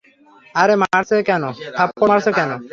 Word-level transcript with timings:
আরে 0.55 0.73
মারছ 0.81 1.09
কেন, 1.27 1.43
থাপ্পর 1.77 2.05
মারছ 2.11 2.25
কেন? 2.37 2.51